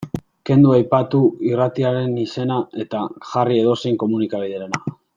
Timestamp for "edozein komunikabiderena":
3.67-4.83